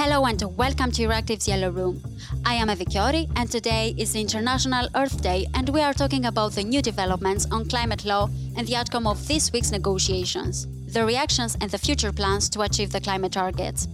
Hello 0.00 0.26
and 0.26 0.40
welcome 0.56 0.92
to 0.92 1.02
Euractiv's 1.02 1.48
Yellow 1.48 1.70
Room. 1.70 2.00
I 2.46 2.54
am 2.54 2.68
Evi 2.68 2.84
Chiori 2.84 3.28
and 3.34 3.50
today 3.50 3.96
is 3.98 4.14
International 4.14 4.86
Earth 4.94 5.20
Day 5.20 5.48
and 5.54 5.68
we 5.70 5.80
are 5.80 5.92
talking 5.92 6.26
about 6.26 6.52
the 6.52 6.62
new 6.62 6.80
developments 6.80 7.46
on 7.50 7.68
climate 7.68 8.04
law 8.04 8.30
and 8.56 8.64
the 8.64 8.76
outcome 8.76 9.08
of 9.08 9.26
this 9.26 9.52
week's 9.52 9.72
negotiations, 9.72 10.68
the 10.86 11.04
reactions 11.04 11.56
and 11.60 11.68
the 11.72 11.78
future 11.78 12.12
plans 12.12 12.48
to 12.50 12.60
achieve 12.60 12.92
the 12.92 13.00
climate 13.00 13.32
targets. 13.32 13.88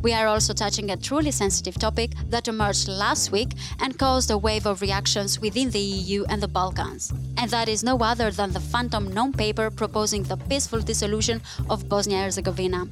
We 0.00 0.12
are 0.12 0.28
also 0.28 0.52
touching 0.54 0.92
a 0.92 0.96
truly 0.96 1.32
sensitive 1.32 1.74
topic 1.74 2.12
that 2.28 2.46
emerged 2.46 2.86
last 2.86 3.32
week 3.32 3.54
and 3.80 3.98
caused 3.98 4.30
a 4.30 4.38
wave 4.38 4.64
of 4.64 4.80
reactions 4.80 5.40
within 5.40 5.72
the 5.72 5.80
EU 5.80 6.24
and 6.28 6.40
the 6.40 6.46
Balkans. 6.46 7.12
And 7.36 7.50
that 7.50 7.68
is 7.68 7.82
no 7.82 7.98
other 7.98 8.30
than 8.30 8.52
the 8.52 8.60
phantom 8.60 9.12
non 9.12 9.32
paper 9.32 9.72
proposing 9.72 10.22
the 10.22 10.36
peaceful 10.36 10.82
dissolution 10.82 11.42
of 11.68 11.88
Bosnia 11.88 12.22
Herzegovina. 12.22 12.86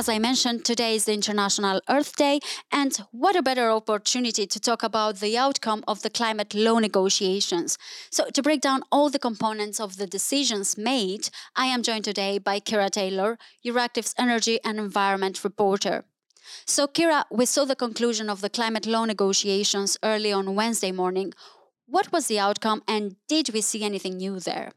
As 0.00 0.08
I 0.08 0.18
mentioned, 0.18 0.64
today 0.64 0.94
is 0.94 1.04
the 1.04 1.12
International 1.12 1.82
Earth 1.86 2.16
Day, 2.16 2.40
and 2.72 2.96
what 3.10 3.36
a 3.36 3.42
better 3.42 3.70
opportunity 3.70 4.46
to 4.46 4.58
talk 4.58 4.82
about 4.82 5.20
the 5.20 5.36
outcome 5.36 5.84
of 5.86 6.00
the 6.00 6.08
climate 6.08 6.54
law 6.54 6.78
negotiations. 6.78 7.76
So, 8.10 8.30
to 8.30 8.42
break 8.42 8.62
down 8.62 8.82
all 8.90 9.10
the 9.10 9.18
components 9.18 9.78
of 9.78 9.98
the 9.98 10.06
decisions 10.06 10.78
made, 10.78 11.28
I 11.54 11.66
am 11.66 11.82
joined 11.82 12.06
today 12.06 12.38
by 12.38 12.60
Kira 12.60 12.88
Taylor, 12.88 13.36
Euractiv's 13.62 14.14
energy 14.16 14.58
and 14.64 14.78
environment 14.78 15.44
reporter. 15.44 16.04
So, 16.64 16.86
Kira, 16.86 17.24
we 17.30 17.44
saw 17.44 17.66
the 17.66 17.76
conclusion 17.76 18.30
of 18.30 18.40
the 18.40 18.48
climate 18.48 18.86
law 18.86 19.04
negotiations 19.04 19.98
early 20.02 20.32
on 20.32 20.54
Wednesday 20.54 20.92
morning. 20.92 21.34
What 21.84 22.10
was 22.10 22.26
the 22.26 22.38
outcome, 22.38 22.82
and 22.88 23.16
did 23.28 23.50
we 23.52 23.60
see 23.60 23.84
anything 23.84 24.16
new 24.16 24.40
there? 24.40 24.72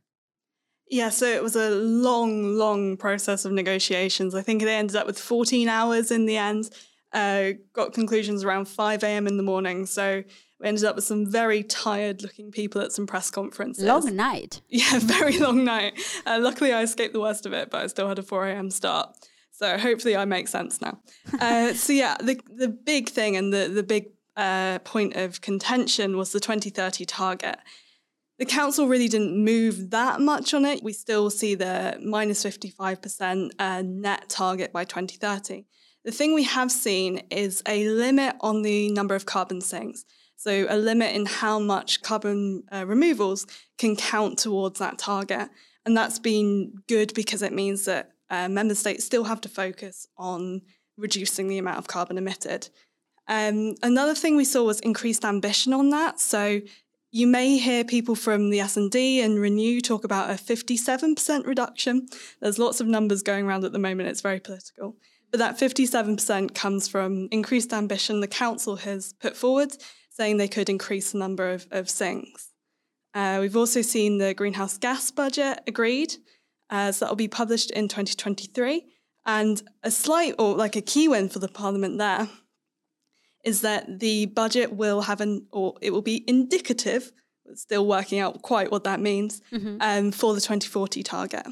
Yeah, 0.94 1.09
so 1.09 1.25
it 1.25 1.41
was 1.41 1.55
a 1.55 1.72
long, 1.72 2.55
long 2.55 2.97
process 2.97 3.45
of 3.45 3.52
negotiations. 3.52 4.36
I 4.36 4.44
think 4.44 4.61
they 4.61 4.75
ended 4.75 4.95
up 4.95 5.08
with 5.08 5.17
14 5.17 5.67
hours 5.67 6.11
in 6.11 6.27
the 6.27 6.38
end. 6.38 6.69
Uh, 7.11 7.53
got 7.73 7.94
conclusions 7.94 8.44
around 8.44 8.67
5 8.67 9.02
a.m. 9.02 9.25
in 9.25 9.38
the 9.38 9.41
morning. 9.44 9.88
So 9.88 10.23
we 10.59 10.67
ended 10.67 10.83
up 10.83 10.95
with 10.95 11.03
some 11.03 11.25
very 11.25 11.64
tired 11.64 12.21
looking 12.21 12.52
people 12.52 12.80
at 12.80 12.91
some 12.91 13.08
press 13.08 13.31
conferences. 13.31 13.83
Long 13.83 14.16
night. 14.16 14.61
Yeah, 14.69 14.99
very 14.99 15.39
long 15.39 15.64
night. 15.66 15.99
Uh, 16.27 16.38
luckily, 16.39 16.71
I 16.71 16.83
escaped 16.83 17.14
the 17.14 17.21
worst 17.21 17.47
of 17.47 17.53
it, 17.53 17.71
but 17.71 17.81
I 17.81 17.88
still 17.88 18.08
had 18.08 18.19
a 18.19 18.23
4 18.23 18.49
a.m. 18.49 18.69
start. 18.69 19.17
So 19.49 19.80
hopefully, 19.80 20.16
I 20.16 20.25
make 20.25 20.47
sense 20.47 20.80
now. 20.80 20.99
uh, 21.41 21.73
so 21.73 21.91
yeah, 21.91 22.17
the 22.19 22.39
the 22.55 22.67
big 22.67 23.09
thing 23.09 23.36
and 23.36 23.52
the 23.52 23.67
the 23.67 23.83
big 23.83 24.11
uh, 24.38 24.77
point 24.80 25.16
of 25.16 25.41
contention 25.41 26.17
was 26.17 26.33
the 26.33 26.39
2030 26.39 27.03
target. 27.05 27.58
The 28.39 28.45
council 28.45 28.88
really 28.88 29.08
didn't 29.08 29.44
move 29.44 29.92
that 29.92 30.20
much 30.20 30.53
on 30.53 30.66
it. 30.66 30.84
We 30.84 30.94
still 30.94 31.30
see 31.30 31.56
the 31.56 32.00
minus 32.03 32.44
55% 32.44 33.52
uh, 33.59 33.84
net 33.86 34.28
target 34.28 34.73
by 34.73 34.86
2030. 34.86 35.66
The 36.03 36.12
thing 36.12 36.34
we 36.34 36.44
have 36.44 36.72
seen 36.72 37.22
is 37.30 37.61
a 37.67 37.88
limit 37.88 38.36
on 38.42 38.64
the 38.64 38.89
number 38.92 39.16
of 39.16 39.26
carbon 39.26 39.61
sinks. 39.61 40.04
So, 40.36 40.66
a 40.67 40.76
limit 40.76 41.16
in 41.16 41.26
how 41.26 41.59
much 41.59 42.02
carbon 42.02 42.64
uh, 42.70 42.86
removals 42.86 43.45
can 43.78 43.95
count 43.95 44.39
towards 44.39 44.80
that 44.80 44.98
target. 44.98 45.50
And 45.86 45.95
that's 45.95 46.20
been 46.20 46.73
good 46.88 47.14
because 47.14 47.42
it 47.42 47.54
means 47.54 47.86
that 47.86 48.11
uh, 48.30 48.50
member 48.50 48.76
states 48.76 49.06
still 49.06 49.26
have 49.26 49.42
to 49.42 49.50
focus 49.50 50.08
on 50.17 50.61
reducing 50.98 51.48
the 51.48 51.59
amount 51.59 51.78
of 51.78 51.88
carbon 51.88 52.17
emitted. 52.17 52.70
Um, 53.28 53.76
another 53.81 54.16
thing 54.16 54.36
we 54.36 54.44
saw 54.44 54.64
was 54.64 54.80
increased 54.81 55.23
ambition 55.23 55.72
on 55.72 55.92
that. 55.92 56.20
So 56.20 56.61
you 57.14 57.28
may 57.28 57.58
hear 57.58 57.83
people 57.83 58.16
from 58.16 58.50
the 58.50 58.59
S&D 58.59 59.22
and 59.22 59.39
Renew 59.39 59.81
talk 59.81 60.03
about 60.03 60.31
a 60.31 60.33
57% 60.33 61.45
reduction. 61.45 62.08
There's 62.42 62.58
lots 62.58 62.82
of 62.82 62.87
numbers 62.87 63.21
going 63.21 63.45
around 63.45 63.64
at 63.64 63.71
the 63.71 63.77
moment. 63.77 64.10
It's 64.10 64.21
very 64.21 64.39
political. 64.39 64.98
But 65.30 65.37
that 65.37 65.60
57% 65.60 66.55
comes 66.55 66.87
from 66.87 67.27
increased 67.30 67.71
ambition 67.71 68.20
the 68.20 68.27
council 68.27 68.77
has 68.77 69.14
put 69.21 69.37
forward, 69.37 69.77
saying 70.10 70.37
they 70.37 70.48
could 70.48 70.70
increase 70.70 71.11
the 71.11 71.20
number 71.20 71.52
of, 71.52 71.67
of 71.70 71.87
sinks. 71.87 72.49
Uh, 73.14 73.37
we've 73.39 73.55
also 73.55 73.83
seen 73.83 74.17
the 74.17 74.33
greenhouse 74.33 74.80
gas 74.80 75.11
budget 75.11 75.61
agreed, 75.67 76.16
uh, 76.71 76.92
so 76.92 77.05
that 77.05 77.11
will 77.11 77.16
be 77.16 77.27
published 77.27 77.70
in 77.70 77.87
2023. 77.87 78.87
And 79.27 79.61
a 79.83 79.92
slight, 79.92 80.33
or 80.39 80.55
like 80.55 80.76
a 80.76 80.82
key 80.82 81.08
win 81.08 81.30
for 81.30 81.37
the 81.37 81.48
parliament 81.48 81.99
there, 81.99 82.27
is 83.43 83.61
that 83.61 83.99
the 83.99 84.27
budget 84.27 84.73
will 84.73 85.02
have 85.02 85.21
an, 85.21 85.45
or 85.52 85.76
it 85.81 85.92
will 85.92 86.02
be 86.02 86.23
indicative, 86.27 87.11
still 87.55 87.86
working 87.86 88.20
out 88.20 88.42
quite 88.42 88.71
what 88.71 88.83
that 88.86 88.99
means, 88.99 89.42
mm-hmm. 89.52 89.77
um, 89.81 90.11
for 90.11 90.33
the 90.33 90.42
2040 90.42 91.04
target. 91.04 91.45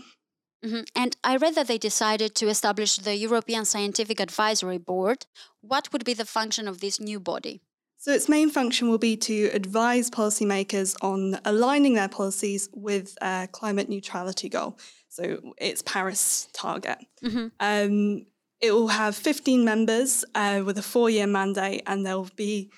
Mm-hmm. 0.64 0.82
And 0.96 1.18
I 1.24 1.38
read 1.38 1.56
that 1.56 1.68
they 1.68 1.78
decided 1.78 2.36
to 2.36 2.48
establish 2.48 2.98
the 2.98 3.16
European 3.16 3.66
Scientific 3.66 4.20
Advisory 4.20 4.78
Board. 4.78 5.26
What 5.62 5.92
would 5.92 6.06
be 6.06 6.14
the 6.14 6.26
function 6.26 6.68
of 6.68 6.82
this 6.82 7.00
new 7.00 7.20
body? 7.20 7.62
So, 7.98 8.12
its 8.12 8.28
main 8.28 8.50
function 8.50 8.90
will 8.90 8.98
be 8.98 9.16
to 9.18 9.50
advise 9.54 10.10
policymakers 10.10 10.96
on 11.04 11.40
aligning 11.46 11.94
their 11.94 12.10
policies 12.10 12.68
with 12.74 13.16
a 13.22 13.48
climate 13.52 13.90
neutrality 13.90 14.50
goal. 14.50 14.78
So, 15.08 15.54
its 15.58 15.84
Paris 15.84 16.48
target. 16.54 16.98
Mm-hmm. 17.24 17.48
Um, 17.60 18.26
it 18.62 18.72
will 18.72 18.90
have 18.90 19.16
15 19.16 19.66
members 19.66 20.24
uh, 20.36 20.62
with 20.66 20.78
a 20.78 20.84
four 20.84 21.10
year 21.10 21.28
mandate, 21.28 21.82
and 21.88 22.06
there 22.06 22.18
will 22.18 22.30
be 22.36 22.72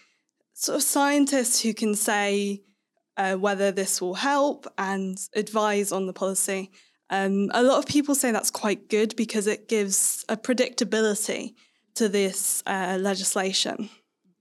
sort 0.53 0.77
of 0.77 0.83
scientists 0.83 1.61
who 1.61 1.73
can 1.73 1.93
say 1.93 2.61
uh, 3.17 3.35
whether 3.35 3.71
this 3.71 4.01
will 4.01 4.15
help 4.15 4.65
and 4.77 5.17
advise 5.35 5.91
on 5.91 6.07
the 6.07 6.13
policy. 6.13 6.71
Um, 7.09 7.51
a 7.53 7.61
lot 7.61 7.79
of 7.79 7.85
people 7.85 8.15
say 8.15 8.31
that's 8.31 8.49
quite 8.49 8.89
good 8.89 9.15
because 9.15 9.45
it 9.45 9.67
gives 9.67 10.25
a 10.29 10.37
predictability 10.37 11.53
to 11.95 12.09
this 12.09 12.63
uh, 12.65 12.97
legislation. 12.99 13.89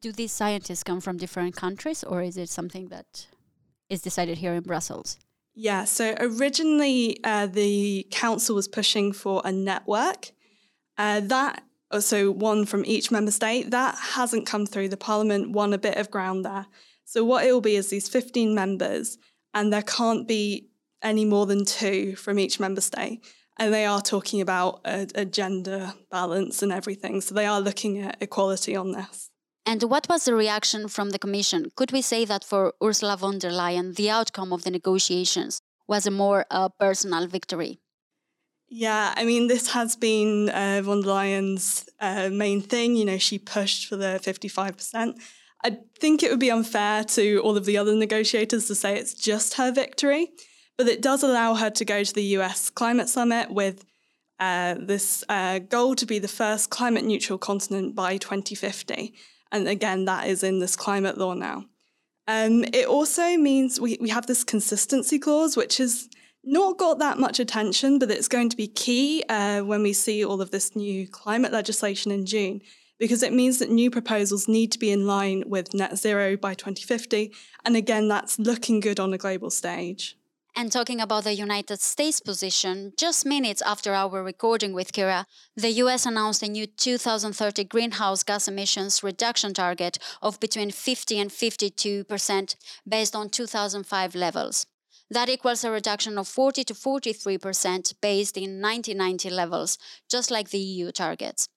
Do 0.00 0.12
these 0.12 0.32
scientists 0.32 0.82
come 0.82 1.00
from 1.00 1.16
different 1.16 1.54
countries, 1.56 2.02
or 2.02 2.22
is 2.22 2.36
it 2.36 2.48
something 2.48 2.88
that 2.88 3.26
is 3.90 4.00
decided 4.00 4.38
here 4.38 4.54
in 4.54 4.62
Brussels? 4.62 5.18
Yeah, 5.54 5.84
so 5.84 6.14
originally 6.18 7.18
uh, 7.24 7.46
the 7.46 8.06
council 8.10 8.54
was 8.54 8.68
pushing 8.68 9.12
for 9.12 9.42
a 9.44 9.52
network 9.52 10.32
uh, 10.98 11.20
that 11.20 11.62
uh, 11.90 12.00
so 12.00 12.30
one 12.30 12.64
from 12.64 12.84
each 12.86 13.10
member 13.10 13.30
state 13.30 13.70
that 13.70 13.94
hasn't 13.94 14.46
come 14.46 14.66
through. 14.66 14.88
The 14.88 14.96
Parliament 14.96 15.50
won 15.50 15.72
a 15.72 15.78
bit 15.78 15.96
of 15.96 16.10
ground 16.10 16.44
there. 16.44 16.66
So 17.04 17.22
what 17.24 17.44
it 17.44 17.52
will 17.52 17.60
be 17.60 17.76
is 17.76 17.90
these 17.90 18.08
15 18.08 18.54
members, 18.54 19.18
and 19.52 19.72
there 19.72 19.82
can't 19.82 20.26
be 20.26 20.70
any 21.02 21.24
more 21.24 21.46
than 21.46 21.64
two 21.64 22.16
from 22.16 22.38
each 22.38 22.58
member 22.58 22.80
state. 22.80 23.22
And 23.58 23.72
they 23.72 23.84
are 23.84 24.00
talking 24.00 24.40
about 24.40 24.80
a, 24.84 25.06
a 25.14 25.24
gender 25.26 25.92
balance 26.10 26.62
and 26.62 26.72
everything. 26.72 27.20
So 27.20 27.34
they 27.34 27.44
are 27.44 27.60
looking 27.60 27.98
at 27.98 28.16
equality 28.22 28.74
on 28.74 28.92
this. 28.92 29.30
And 29.66 29.82
what 29.84 30.08
was 30.08 30.24
the 30.24 30.34
reaction 30.34 30.88
from 30.88 31.10
the 31.10 31.18
Commission? 31.18 31.70
Could 31.76 31.92
we 31.92 32.02
say 32.02 32.24
that 32.24 32.44
for 32.44 32.72
Ursula 32.82 33.16
von 33.16 33.38
der 33.38 33.50
Leyen, 33.50 33.94
the 33.94 34.10
outcome 34.10 34.52
of 34.52 34.64
the 34.64 34.70
negotiations 34.70 35.60
was 35.86 36.06
a 36.06 36.10
more 36.10 36.46
uh, 36.50 36.70
personal 36.80 37.26
victory? 37.26 37.78
Yeah, 38.74 39.12
I 39.14 39.26
mean, 39.26 39.48
this 39.48 39.70
has 39.72 39.96
been 39.96 40.48
uh, 40.48 40.80
von 40.82 41.02
der 41.02 41.08
Leyen's 41.08 41.84
uh, 42.00 42.30
main 42.30 42.62
thing. 42.62 42.96
You 42.96 43.04
know, 43.04 43.18
she 43.18 43.38
pushed 43.38 43.86
for 43.86 43.96
the 43.96 44.18
55%. 44.22 45.20
I 45.62 45.76
think 46.00 46.22
it 46.22 46.30
would 46.30 46.40
be 46.40 46.50
unfair 46.50 47.04
to 47.04 47.38
all 47.40 47.58
of 47.58 47.66
the 47.66 47.76
other 47.76 47.94
negotiators 47.94 48.68
to 48.68 48.74
say 48.74 48.96
it's 48.96 49.12
just 49.12 49.54
her 49.54 49.72
victory, 49.72 50.30
but 50.78 50.88
it 50.88 51.02
does 51.02 51.22
allow 51.22 51.52
her 51.54 51.68
to 51.68 51.84
go 51.84 52.02
to 52.02 52.14
the 52.14 52.24
US 52.38 52.70
climate 52.70 53.10
summit 53.10 53.50
with 53.50 53.84
uh, 54.40 54.76
this 54.80 55.22
uh, 55.28 55.58
goal 55.58 55.94
to 55.94 56.06
be 56.06 56.18
the 56.18 56.26
first 56.26 56.70
climate 56.70 57.04
neutral 57.04 57.38
continent 57.38 57.94
by 57.94 58.16
2050. 58.16 59.12
And 59.52 59.68
again, 59.68 60.06
that 60.06 60.28
is 60.28 60.42
in 60.42 60.60
this 60.60 60.76
climate 60.76 61.18
law 61.18 61.34
now. 61.34 61.66
Um, 62.26 62.64
it 62.72 62.86
also 62.86 63.36
means 63.36 63.78
we, 63.78 63.98
we 64.00 64.08
have 64.08 64.26
this 64.26 64.44
consistency 64.44 65.18
clause, 65.18 65.58
which 65.58 65.78
is 65.78 66.08
not 66.44 66.78
got 66.78 66.98
that 66.98 67.18
much 67.18 67.38
attention, 67.38 67.98
but 67.98 68.10
it's 68.10 68.28
going 68.28 68.48
to 68.48 68.56
be 68.56 68.66
key 68.66 69.22
uh, 69.28 69.60
when 69.60 69.82
we 69.82 69.92
see 69.92 70.24
all 70.24 70.40
of 70.40 70.50
this 70.50 70.74
new 70.74 71.06
climate 71.08 71.52
legislation 71.52 72.10
in 72.10 72.26
June, 72.26 72.60
because 72.98 73.22
it 73.22 73.32
means 73.32 73.58
that 73.58 73.70
new 73.70 73.90
proposals 73.90 74.48
need 74.48 74.72
to 74.72 74.78
be 74.78 74.90
in 74.90 75.06
line 75.06 75.44
with 75.46 75.74
net 75.74 75.96
zero 75.96 76.36
by 76.36 76.54
2050. 76.54 77.32
And 77.64 77.76
again, 77.76 78.08
that's 78.08 78.38
looking 78.38 78.80
good 78.80 78.98
on 78.98 79.12
a 79.12 79.18
global 79.18 79.50
stage. 79.50 80.16
And 80.54 80.70
talking 80.70 81.00
about 81.00 81.24
the 81.24 81.32
United 81.32 81.80
States 81.80 82.20
position, 82.20 82.92
just 82.98 83.24
minutes 83.24 83.62
after 83.62 83.94
our 83.94 84.22
recording 84.22 84.74
with 84.74 84.92
Kira, 84.92 85.24
the 85.56 85.70
US 85.70 86.04
announced 86.04 86.42
a 86.42 86.48
new 86.48 86.66
2030 86.66 87.64
greenhouse 87.64 88.22
gas 88.22 88.48
emissions 88.48 89.02
reduction 89.02 89.54
target 89.54 89.96
of 90.20 90.38
between 90.40 90.70
50 90.70 91.18
and 91.18 91.30
52% 91.30 92.56
based 92.86 93.16
on 93.16 93.30
2005 93.30 94.14
levels. 94.14 94.66
That 95.12 95.28
equals 95.28 95.62
a 95.62 95.70
reduction 95.70 96.16
of 96.16 96.26
40 96.26 96.64
to 96.64 96.74
43% 96.74 97.94
based 98.00 98.36
in 98.38 98.62
1990 98.62 99.28
levels, 99.28 99.76
just 100.08 100.30
like 100.30 100.48
the 100.48 100.58
EU 100.58 100.90
targets. 100.90 101.48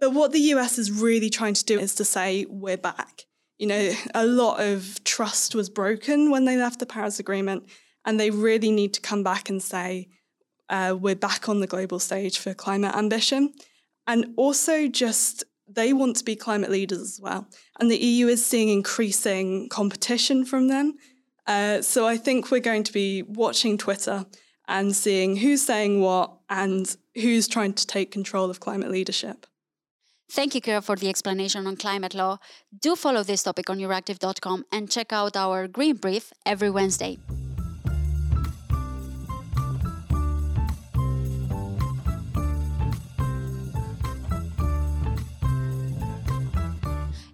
But 0.00 0.10
what 0.10 0.32
the 0.32 0.40
US 0.54 0.78
is 0.78 0.90
really 0.90 1.30
trying 1.30 1.54
to 1.54 1.64
do 1.64 1.78
is 1.78 1.94
to 1.94 2.04
say, 2.04 2.44
we're 2.48 2.76
back. 2.76 3.22
you 3.58 3.68
know, 3.68 3.92
a 4.14 4.26
lot 4.26 4.60
of 4.60 5.02
trust 5.04 5.54
was 5.54 5.70
broken 5.70 6.30
when 6.30 6.44
they 6.44 6.56
left 6.56 6.80
the 6.80 6.86
Paris 6.86 7.20
Agreement, 7.20 7.68
and 8.04 8.18
they 8.18 8.30
really 8.30 8.72
need 8.72 8.92
to 8.94 9.00
come 9.00 9.22
back 9.22 9.48
and 9.48 9.62
say, 9.62 10.08
uh, 10.68 10.96
we're 10.98 11.14
back 11.14 11.48
on 11.48 11.60
the 11.60 11.66
global 11.68 12.00
stage 12.00 12.38
for 12.38 12.52
climate 12.52 12.96
ambition. 12.96 13.52
And 14.06 14.34
also, 14.36 14.88
just 14.88 15.44
they 15.68 15.92
want 15.92 16.16
to 16.16 16.24
be 16.24 16.36
climate 16.36 16.70
leaders 16.70 17.00
as 17.00 17.20
well. 17.22 17.48
And 17.78 17.90
the 17.90 17.96
EU 17.96 18.26
is 18.26 18.44
seeing 18.44 18.68
increasing 18.68 19.68
competition 19.68 20.44
from 20.44 20.68
them. 20.68 20.94
Uh, 21.46 21.82
so 21.82 22.06
I 22.06 22.16
think 22.16 22.50
we're 22.50 22.60
going 22.60 22.84
to 22.84 22.92
be 22.92 23.22
watching 23.22 23.76
Twitter 23.78 24.26
and 24.66 24.96
seeing 24.96 25.36
who's 25.36 25.62
saying 25.62 26.00
what 26.00 26.32
and 26.48 26.96
who's 27.14 27.46
trying 27.48 27.74
to 27.74 27.86
take 27.86 28.10
control 28.10 28.50
of 28.50 28.60
climate 28.60 28.90
leadership. 28.90 29.46
Thank 30.30 30.54
you, 30.54 30.60
Kira, 30.60 30.82
for 30.82 30.96
the 30.96 31.08
explanation 31.08 31.66
on 31.66 31.76
climate 31.76 32.14
law. 32.14 32.38
Do 32.80 32.96
follow 32.96 33.22
this 33.22 33.42
topic 33.42 33.68
on 33.68 33.78
euractiv.com 33.78 34.64
and 34.72 34.90
check 34.90 35.12
out 35.12 35.36
our 35.36 35.68
Green 35.68 35.96
Brief 35.96 36.32
every 36.46 36.70
Wednesday. 36.70 37.18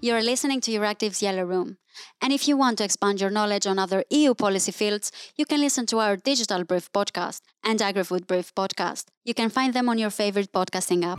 You're 0.02 0.22
listening 0.22 0.62
to 0.62 0.72
Euractiv's 0.72 1.20
Yellow 1.20 1.44
Room. 1.44 1.76
And 2.22 2.32
if 2.32 2.48
you 2.48 2.56
want 2.56 2.78
to 2.78 2.84
expand 2.84 3.20
your 3.20 3.28
knowledge 3.28 3.66
on 3.66 3.78
other 3.78 4.02
EU 4.08 4.32
policy 4.32 4.72
fields, 4.72 5.12
you 5.36 5.44
can 5.44 5.60
listen 5.60 5.84
to 5.86 5.98
our 5.98 6.16
Digital 6.16 6.64
Brief 6.64 6.90
podcast 6.90 7.42
and 7.62 7.78
AgriFood 7.80 8.26
Brief 8.26 8.54
podcast. 8.54 9.08
You 9.26 9.34
can 9.34 9.50
find 9.50 9.74
them 9.74 9.90
on 9.90 9.98
your 9.98 10.08
favorite 10.08 10.54
podcasting 10.54 11.04
app. 11.04 11.18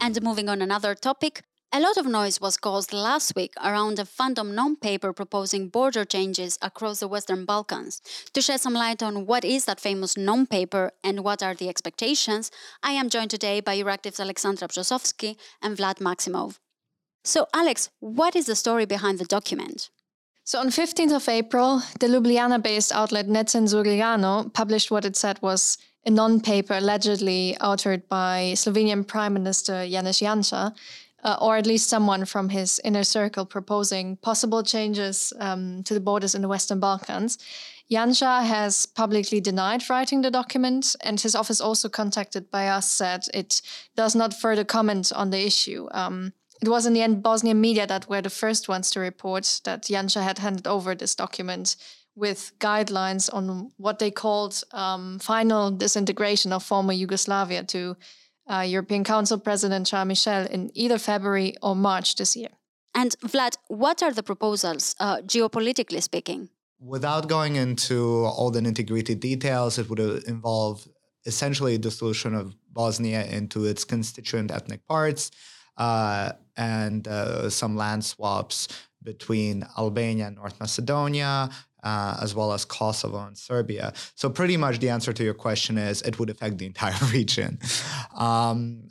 And 0.00 0.22
moving 0.22 0.48
on 0.48 0.62
another 0.62 0.94
topic, 0.94 1.42
a 1.76 1.80
lot 1.80 1.96
of 1.96 2.06
noise 2.06 2.40
was 2.40 2.56
caused 2.56 2.92
last 2.92 3.34
week 3.34 3.52
around 3.60 3.98
a 3.98 4.04
Phantom 4.04 4.54
non 4.54 4.76
paper 4.76 5.12
proposing 5.12 5.68
border 5.68 6.04
changes 6.04 6.56
across 6.62 7.00
the 7.00 7.08
Western 7.08 7.44
Balkans. 7.44 8.00
To 8.32 8.40
shed 8.40 8.60
some 8.60 8.74
light 8.74 9.02
on 9.02 9.26
what 9.26 9.44
is 9.44 9.64
that 9.64 9.80
famous 9.80 10.16
non 10.16 10.46
paper 10.46 10.92
and 11.02 11.24
what 11.24 11.42
are 11.42 11.52
the 11.52 11.68
expectations, 11.68 12.52
I 12.84 12.92
am 12.92 13.10
joined 13.10 13.30
today 13.30 13.60
by 13.60 13.76
Euractiv's 13.76 14.20
Alexandra 14.20 14.68
Brzozowski 14.68 15.36
and 15.60 15.76
Vlad 15.76 15.98
Makszimov. 15.98 16.60
So, 17.24 17.48
Alex, 17.52 17.90
what 17.98 18.36
is 18.36 18.46
the 18.46 18.54
story 18.54 18.84
behind 18.84 19.18
the 19.18 19.24
document? 19.24 19.90
So 20.44 20.60
on 20.60 20.68
15th 20.68 21.16
of 21.16 21.28
April, 21.28 21.82
the 21.98 22.06
Ljubljana-based 22.06 22.92
outlet 22.92 23.26
Necenzurirano 23.26 24.52
published 24.52 24.92
what 24.92 25.04
it 25.04 25.16
said 25.16 25.42
was 25.42 25.78
a 26.06 26.10
non-paper 26.10 26.74
allegedly 26.74 27.56
authored 27.60 28.06
by 28.08 28.52
Slovenian 28.54 29.06
Prime 29.08 29.32
Minister 29.32 29.72
Janez 29.72 30.20
Janša, 30.22 30.74
uh, 31.24 31.36
or 31.40 31.56
at 31.56 31.66
least 31.66 31.88
someone 31.88 32.24
from 32.24 32.50
his 32.50 32.80
inner 32.84 33.04
circle 33.04 33.46
proposing 33.46 34.16
possible 34.18 34.62
changes 34.62 35.32
um, 35.40 35.82
to 35.84 35.94
the 35.94 36.00
borders 36.00 36.34
in 36.34 36.42
the 36.42 36.48
Western 36.48 36.80
Balkans. 36.80 37.38
Janša 37.90 38.44
has 38.44 38.86
publicly 38.86 39.40
denied 39.40 39.82
writing 39.90 40.22
the 40.22 40.30
document, 40.30 40.96
and 41.02 41.20
his 41.20 41.34
office, 41.34 41.60
also 41.60 41.88
contacted 41.88 42.50
by 42.50 42.68
us, 42.68 42.88
said 42.90 43.26
it 43.34 43.60
does 43.94 44.14
not 44.14 44.32
further 44.32 44.64
comment 44.64 45.12
on 45.14 45.30
the 45.30 45.44
issue. 45.44 45.86
Um, 45.90 46.32
it 46.62 46.68
was 46.68 46.86
in 46.86 46.94
the 46.94 47.02
end 47.02 47.22
Bosnian 47.22 47.60
media 47.60 47.86
that 47.86 48.08
were 48.08 48.22
the 48.22 48.30
first 48.30 48.68
ones 48.68 48.90
to 48.92 49.00
report 49.00 49.60
that 49.64 49.82
Janša 49.84 50.22
had 50.22 50.38
handed 50.38 50.66
over 50.66 50.94
this 50.94 51.14
document 51.14 51.76
with 52.16 52.52
guidelines 52.58 53.28
on 53.32 53.72
what 53.76 53.98
they 53.98 54.10
called 54.10 54.62
um, 54.72 55.18
final 55.18 55.70
disintegration 55.70 56.52
of 56.52 56.62
former 56.62 56.92
Yugoslavia 56.92 57.64
to 57.64 57.96
uh, 58.50 58.60
European 58.60 59.04
Council 59.04 59.38
President 59.38 59.86
Charles 59.86 60.08
Michel 60.08 60.46
in 60.46 60.70
either 60.74 60.98
February 60.98 61.54
or 61.62 61.74
March 61.74 62.16
this 62.16 62.36
year. 62.36 62.50
And 62.94 63.16
Vlad, 63.20 63.56
what 63.68 64.02
are 64.02 64.12
the 64.12 64.22
proposals, 64.22 64.94
uh, 65.00 65.18
geopolitically 65.22 66.02
speaking? 66.02 66.48
Without 66.78 67.28
going 67.28 67.56
into 67.56 68.24
all 68.24 68.50
the 68.50 68.60
nitty 68.60 68.86
gritty 68.86 69.14
details, 69.14 69.78
it 69.78 69.88
would 69.88 70.00
involve 70.28 70.86
essentially 71.26 71.72
the 71.76 71.82
dissolution 71.88 72.34
of 72.34 72.54
Bosnia 72.72 73.24
into 73.24 73.64
its 73.64 73.84
constituent 73.84 74.50
ethnic 74.50 74.86
parts 74.86 75.30
uh, 75.76 76.32
and 76.56 77.08
uh, 77.08 77.48
some 77.50 77.76
land 77.76 78.04
swaps 78.04 78.68
between 79.04 79.66
Albania 79.78 80.26
and 80.26 80.36
North 80.36 80.58
Macedonia, 80.58 81.50
uh, 81.82 82.16
as 82.20 82.34
well 82.34 82.52
as 82.52 82.64
Kosovo 82.64 83.26
and 83.26 83.36
Serbia. 83.36 83.92
So 84.14 84.30
pretty 84.30 84.56
much 84.56 84.78
the 84.78 84.88
answer 84.88 85.12
to 85.12 85.22
your 85.22 85.34
question 85.34 85.78
is 85.78 86.02
it 86.02 86.18
would 86.18 86.30
affect 86.30 86.58
the 86.58 86.66
entire 86.66 86.96
region. 87.12 87.58
Um, 88.16 88.88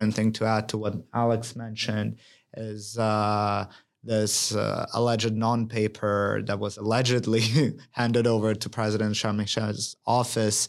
and 0.00 0.14
thing 0.14 0.32
to 0.32 0.44
add 0.44 0.68
to 0.70 0.78
what 0.78 0.94
Alex 1.14 1.56
mentioned 1.56 2.18
is 2.56 2.98
uh, 2.98 3.66
this 4.02 4.54
uh, 4.54 4.86
alleged 4.92 5.34
non-paper 5.34 6.42
that 6.46 6.58
was 6.58 6.76
allegedly 6.76 7.74
handed 7.92 8.26
over 8.26 8.54
to 8.54 8.68
President 8.68 9.16
Charles 9.16 9.96
office 10.06 10.68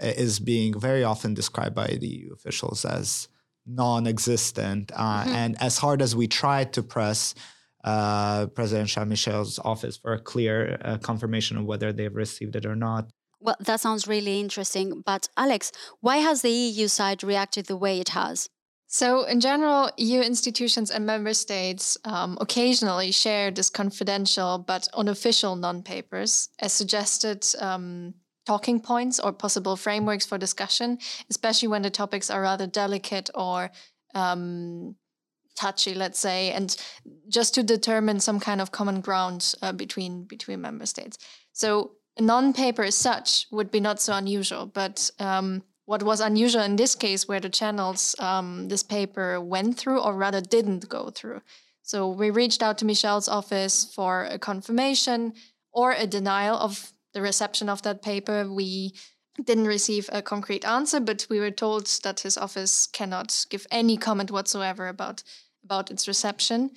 uh, 0.00 0.06
is 0.06 0.38
being 0.38 0.78
very 0.78 1.02
often 1.02 1.34
described 1.34 1.74
by 1.74 1.88
the 2.00 2.06
EU 2.06 2.32
officials 2.32 2.84
as 2.84 3.28
non-existent. 3.66 4.92
Uh, 4.94 5.22
mm-hmm. 5.22 5.34
And 5.34 5.62
as 5.62 5.78
hard 5.78 6.00
as 6.02 6.14
we 6.14 6.28
tried 6.28 6.72
to 6.74 6.82
press 6.82 7.34
uh, 7.84 8.46
President 8.46 8.88
Charles 8.88 9.08
Michel's 9.08 9.58
office 9.58 9.96
for 9.96 10.12
a 10.12 10.20
clear 10.20 10.78
uh, 10.84 10.98
confirmation 10.98 11.56
of 11.56 11.64
whether 11.64 11.92
they've 11.92 12.14
received 12.14 12.56
it 12.56 12.66
or 12.66 12.76
not. 12.76 13.10
Well, 13.40 13.56
that 13.60 13.80
sounds 13.80 14.06
really 14.06 14.38
interesting. 14.38 15.02
But 15.04 15.28
Alex, 15.36 15.72
why 16.00 16.18
has 16.18 16.42
the 16.42 16.50
EU 16.50 16.86
side 16.88 17.24
reacted 17.24 17.66
the 17.66 17.76
way 17.76 17.98
it 17.98 18.10
has? 18.10 18.48
So, 18.86 19.24
in 19.24 19.40
general, 19.40 19.90
EU 19.96 20.20
institutions 20.20 20.90
and 20.90 21.06
member 21.06 21.32
states 21.32 21.96
um, 22.04 22.36
occasionally 22.40 23.10
share 23.10 23.50
this 23.50 23.70
confidential 23.70 24.58
but 24.58 24.86
unofficial 24.92 25.56
non 25.56 25.82
papers 25.82 26.50
as 26.60 26.74
suggested 26.74 27.46
um, 27.58 28.14
talking 28.46 28.80
points 28.80 29.18
or 29.18 29.32
possible 29.32 29.76
frameworks 29.76 30.26
for 30.26 30.36
discussion, 30.36 30.98
especially 31.30 31.68
when 31.68 31.82
the 31.82 31.90
topics 31.90 32.28
are 32.28 32.42
rather 32.42 32.66
delicate 32.66 33.30
or 33.34 33.70
um, 34.14 34.94
touchy, 35.62 35.94
let's 35.94 36.18
say, 36.18 36.52
and 36.56 36.68
just 37.28 37.54
to 37.54 37.62
determine 37.62 38.20
some 38.20 38.40
kind 38.40 38.60
of 38.60 38.70
common 38.70 39.00
ground 39.00 39.40
uh, 39.62 39.72
between 39.82 40.24
between 40.34 40.60
member 40.60 40.86
states. 40.86 41.16
So 41.52 41.68
a 42.20 42.22
non-paper 42.22 42.84
as 42.84 42.96
such 43.08 43.46
would 43.50 43.70
be 43.70 43.80
not 43.80 44.00
so 44.00 44.12
unusual, 44.22 44.66
but 44.66 45.10
um, 45.18 45.62
what 45.90 46.02
was 46.02 46.20
unusual 46.20 46.64
in 46.64 46.76
this 46.76 46.94
case, 46.94 47.28
where 47.28 47.40
the 47.40 47.58
channels 47.60 48.16
um, 48.18 48.68
this 48.68 48.82
paper 48.82 49.40
went 49.40 49.78
through, 49.78 50.00
or 50.00 50.16
rather 50.16 50.40
didn't 50.40 50.88
go 50.88 51.10
through. 51.10 51.40
So 51.82 52.08
we 52.20 52.30
reached 52.30 52.62
out 52.62 52.78
to 52.78 52.84
Michel's 52.84 53.28
office 53.28 53.92
for 53.94 54.24
a 54.24 54.38
confirmation 54.38 55.32
or 55.72 55.92
a 55.92 56.06
denial 56.06 56.56
of 56.56 56.92
the 57.12 57.22
reception 57.22 57.68
of 57.68 57.82
that 57.82 58.02
paper. 58.02 58.46
We 58.48 58.92
didn't 59.44 59.66
receive 59.66 60.08
a 60.12 60.22
concrete 60.22 60.64
answer, 60.64 61.00
but 61.00 61.26
we 61.30 61.40
were 61.40 61.50
told 61.50 61.86
that 62.02 62.20
his 62.20 62.38
office 62.38 62.86
cannot 62.86 63.46
give 63.50 63.66
any 63.70 63.96
comment 63.96 64.30
whatsoever 64.30 64.88
about 64.88 65.22
about 65.64 65.90
its 65.90 66.08
reception. 66.08 66.70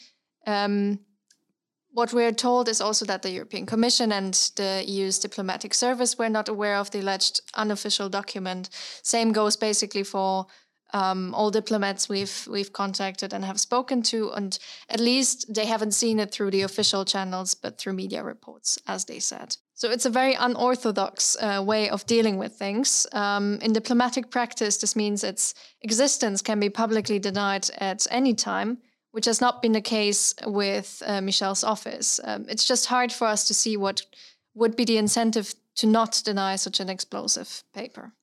Um, 0.47 0.99
what 1.91 2.11
we're 2.13 2.33
told 2.33 2.67
is 2.67 2.81
also 2.81 3.05
that 3.05 3.21
the 3.21 3.31
European 3.31 3.65
Commission 3.65 4.11
and 4.11 4.33
the 4.57 4.83
EU's 4.85 5.17
diplomatic 5.17 5.73
service 5.73 6.17
were 6.17 6.29
not 6.29 6.49
aware 6.49 6.75
of 6.75 6.91
the 6.91 6.99
alleged 6.99 7.39
unofficial 7.53 8.09
document. 8.09 8.69
Same 9.01 9.31
goes 9.31 9.55
basically 9.55 10.03
for 10.03 10.45
um, 10.93 11.33
all 11.33 11.51
diplomats 11.51 12.09
we've 12.09 12.47
we've 12.51 12.73
contacted 12.73 13.33
and 13.33 13.45
have 13.45 13.59
spoken 13.59 14.01
to, 14.03 14.31
and 14.31 14.59
at 14.89 14.99
least 14.99 15.53
they 15.53 15.65
haven't 15.65 15.93
seen 15.93 16.19
it 16.19 16.31
through 16.31 16.51
the 16.51 16.61
official 16.63 17.05
channels, 17.05 17.53
but 17.53 17.77
through 17.77 17.93
media 17.93 18.23
reports, 18.23 18.77
as 18.87 19.05
they 19.05 19.19
said. 19.19 19.57
So 19.77 19.91
it's 19.91 20.05
a 20.05 20.09
very 20.09 20.33
unorthodox 20.35 21.35
uh, 21.35 21.61
way 21.61 21.89
of 21.89 22.05
dealing 22.05 22.37
with 22.37 22.53
things. 22.53 23.05
Um, 23.11 23.59
in 23.61 23.73
diplomatic 23.73 24.31
practice, 24.31 24.77
this 24.77 24.95
means 24.95 25.21
its 25.21 25.53
existence 25.81 26.41
can 26.41 26.61
be 26.61 26.69
publicly 26.69 27.19
denied 27.19 27.69
at 27.77 28.07
any 28.09 28.33
time, 28.33 28.77
which 29.11 29.25
has 29.25 29.41
not 29.41 29.61
been 29.61 29.73
the 29.73 29.81
case 29.81 30.33
with 30.45 31.03
uh, 31.05 31.19
Michel's 31.19 31.65
office. 31.65 32.21
Um, 32.23 32.45
it's 32.47 32.65
just 32.65 32.85
hard 32.85 33.11
for 33.11 33.27
us 33.27 33.43
to 33.47 33.53
see 33.53 33.75
what 33.75 34.01
would 34.53 34.77
be 34.77 34.85
the 34.85 34.97
incentive 34.97 35.53
to 35.75 35.87
not 35.87 36.21
deny 36.23 36.55
such 36.55 36.79
an 36.79 36.89
explosive 36.89 37.63
paper. 37.73 38.13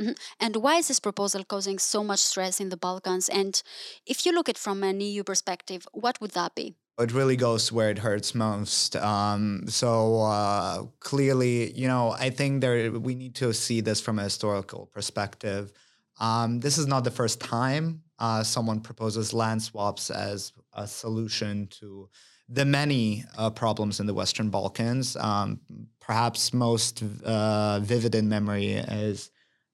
Mm-hmm. 0.00 0.12
And 0.40 0.56
why 0.56 0.76
is 0.76 0.88
this 0.88 1.00
proposal 1.00 1.44
causing 1.44 1.78
so 1.78 2.02
much 2.04 2.20
stress 2.20 2.58
in 2.58 2.70
the 2.70 2.76
Balkans? 2.76 3.28
And 3.28 3.62
if 4.06 4.24
you 4.24 4.32
look 4.32 4.48
at 4.48 4.56
it 4.56 4.58
from 4.58 4.82
an 4.82 5.02
EU 5.02 5.24
perspective, 5.24 5.86
what 5.92 6.22
would 6.22 6.30
that 6.32 6.54
be? 6.54 6.74
It 6.98 7.12
really 7.12 7.36
goes 7.36 7.70
where 7.70 7.90
it 7.90 7.98
hurts 7.98 8.34
most. 8.34 8.96
Um, 8.96 9.64
so 9.68 10.20
uh, 10.22 10.84
clearly, 11.00 11.72
you 11.72 11.88
know, 11.88 12.12
I 12.12 12.30
think 12.30 12.62
there 12.62 12.90
we 12.90 13.14
need 13.14 13.34
to 13.36 13.52
see 13.52 13.80
this 13.80 14.00
from 14.00 14.18
a 14.18 14.24
historical 14.24 14.86
perspective. 14.86 15.72
Um, 16.18 16.60
this 16.60 16.78
is 16.78 16.86
not 16.86 17.04
the 17.04 17.10
first 17.10 17.40
time 17.40 18.02
uh, 18.18 18.42
someone 18.42 18.80
proposes 18.80 19.32
land 19.32 19.62
swaps 19.62 20.10
as 20.10 20.52
a 20.72 20.86
solution 20.86 21.66
to 21.66 22.08
the 22.48 22.64
many 22.64 23.24
uh, 23.36 23.50
problems 23.50 24.00
in 24.00 24.06
the 24.06 24.14
Western 24.14 24.50
Balkans. 24.50 25.16
Um, 25.16 25.60
perhaps 26.00 26.54
most 26.54 27.02
uh, 27.24 27.80
vivid 27.80 28.14
in 28.14 28.28
memory 28.28 28.72
is 28.72 29.30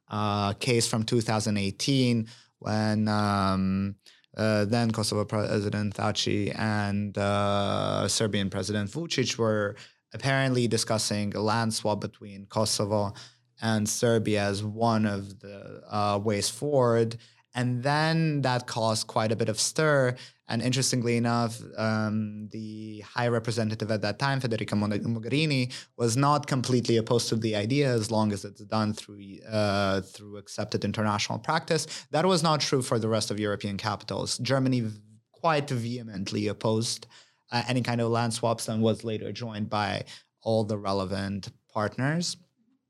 a 0.08 0.56
case 0.58 0.88
from 0.88 1.04
2018 1.04 2.26
when 2.58 3.08
um, 3.08 3.96
uh, 4.36 4.64
then 4.64 4.90
Kosovo 4.90 5.24
President 5.24 5.94
Thaci 5.94 6.58
and 6.58 7.16
uh, 7.18 8.08
Serbian 8.08 8.50
President 8.50 8.90
Vucic 8.90 9.36
were 9.36 9.76
apparently 10.14 10.66
discussing 10.68 11.34
a 11.34 11.40
land 11.40 11.74
swap 11.74 12.00
between 12.00 12.46
Kosovo 12.46 13.12
and 13.60 13.88
Serbia 13.88 14.42
as 14.42 14.64
one 14.64 15.06
of 15.06 15.40
the 15.40 15.82
uh, 15.88 16.18
ways 16.22 16.48
forward. 16.48 17.16
And 17.54 17.82
then 17.82 18.42
that 18.42 18.66
caused 18.66 19.06
quite 19.06 19.30
a 19.30 19.36
bit 19.36 19.48
of 19.48 19.60
stir. 19.60 20.16
And 20.48 20.62
interestingly 20.62 21.16
enough, 21.16 21.60
um, 21.76 22.48
the 22.50 23.00
High 23.00 23.28
Representative 23.28 23.90
at 23.90 24.02
that 24.02 24.18
time, 24.18 24.40
Federica 24.40 24.74
Mogherini, 24.74 25.72
was 25.96 26.16
not 26.16 26.46
completely 26.46 26.96
opposed 26.96 27.28
to 27.28 27.36
the 27.36 27.56
idea 27.56 27.92
as 27.92 28.10
long 28.10 28.32
as 28.32 28.44
it's 28.44 28.62
done 28.62 28.92
through 28.92 29.38
uh, 29.48 30.00
through 30.02 30.36
accepted 30.36 30.84
international 30.84 31.38
practice. 31.38 31.86
That 32.10 32.26
was 32.26 32.42
not 32.42 32.60
true 32.60 32.82
for 32.82 32.98
the 32.98 33.08
rest 33.08 33.30
of 33.30 33.38
European 33.38 33.76
capitals. 33.76 34.38
Germany 34.38 34.90
quite 35.32 35.68
vehemently 35.68 36.48
opposed 36.48 37.06
uh, 37.50 37.62
any 37.68 37.82
kind 37.82 38.00
of 38.00 38.08
land 38.10 38.32
swaps 38.32 38.68
and 38.68 38.82
was 38.82 39.04
later 39.04 39.32
joined 39.32 39.68
by 39.68 40.04
all 40.42 40.64
the 40.64 40.78
relevant 40.78 41.50
partners. 41.72 42.36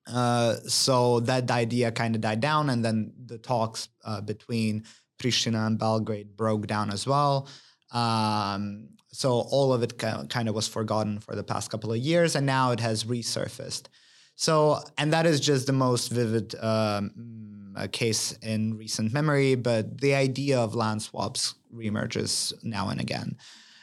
Uh, 0.07 0.57
so 0.67 1.21
that 1.21 1.51
idea 1.51 1.93
kind 1.93 2.15
of 2.15 2.21
died 2.21 2.41
down, 2.41 2.71
and 2.71 2.85
then 2.85 3.13
the 3.27 3.39
talks 3.39 3.89
uh, 4.05 4.21
between 4.21 4.85
Pristina 5.19 5.67
and 5.67 5.79
Belgrade 5.79 6.37
broke 6.37 6.67
down 6.67 6.91
as 6.91 7.07
well. 7.07 7.49
Um, 7.93 8.89
so 9.13 9.31
all 9.51 9.73
of 9.73 9.83
it 9.83 9.99
kind 9.99 10.49
of 10.49 10.55
was 10.55 10.67
forgotten 10.67 11.21
for 11.21 11.37
the 11.37 11.45
past 11.45 11.71
couple 11.71 11.93
of 11.93 11.99
years, 11.99 12.35
and 12.35 12.47
now 12.47 12.73
it 12.73 12.81
has 12.81 13.05
resurfaced. 13.05 13.89
So, 14.35 14.81
and 14.99 15.13
that 15.13 15.27
is 15.27 15.41
just 15.41 15.67
the 15.67 15.73
most 15.73 16.09
vivid 16.09 16.55
um, 16.61 17.77
case 17.93 18.33
in 18.43 18.77
recent 18.77 19.13
memory, 19.13 19.55
but 19.55 20.01
the 20.01 20.15
idea 20.15 20.59
of 20.59 20.75
land 20.75 21.03
swaps 21.03 21.55
reemerges 21.73 22.53
now 22.65 22.89
and 22.89 23.01
again. 23.01 23.37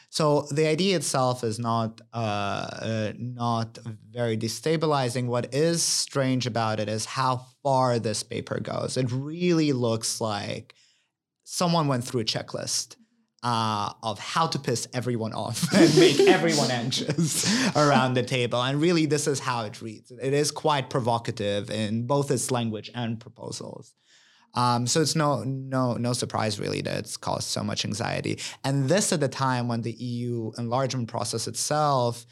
So 0.09 0.47
the 0.51 0.67
idea 0.67 0.95
itself 0.95 1.43
is 1.43 1.59
not 1.59 2.01
uh, 2.13 2.17
uh, 2.17 3.13
not 3.17 3.77
very 4.09 4.37
destabilizing. 4.37 5.27
What 5.27 5.53
is 5.53 5.83
strange 5.83 6.47
about 6.47 6.79
it 6.79 6.89
is 6.89 7.05
how 7.05 7.45
far 7.61 7.99
this 7.99 8.23
paper 8.23 8.59
goes. 8.59 8.97
It 8.97 9.11
really 9.11 9.71
looks 9.71 10.19
like 10.19 10.73
someone 11.43 11.87
went 11.87 12.03
through 12.03 12.21
a 12.21 12.25
checklist 12.25 12.95
uh, 13.43 13.93
of 14.03 14.19
how 14.19 14.47
to 14.47 14.59
piss 14.59 14.87
everyone 14.93 15.33
off 15.33 15.71
and 15.73 15.95
make 15.97 16.19
everyone 16.21 16.71
anxious 16.71 17.45
around 17.75 18.15
the 18.15 18.23
table. 18.23 18.61
And 18.61 18.81
really, 18.81 19.05
this 19.05 19.27
is 19.27 19.39
how 19.39 19.65
it 19.65 19.81
reads. 19.81 20.11
It 20.11 20.33
is 20.33 20.51
quite 20.51 20.89
provocative 20.89 21.69
in 21.69 22.07
both 22.07 22.31
its 22.31 22.51
language 22.51 22.91
and 22.95 23.19
proposals. 23.19 23.93
Um, 24.53 24.87
so 24.87 25.01
it's 25.01 25.15
no 25.15 25.43
no 25.43 25.93
no 25.93 26.13
surprise 26.13 26.59
really 26.59 26.81
that 26.81 26.97
it's 26.97 27.17
caused 27.17 27.47
so 27.47 27.63
much 27.63 27.85
anxiety. 27.85 28.39
And 28.63 28.89
this 28.89 29.13
at 29.13 29.19
the 29.19 29.27
time 29.27 29.67
when 29.67 29.81
the 29.81 29.91
EU 29.91 30.51
enlargement 30.57 31.07
process 31.07 31.47
itself 31.47 32.25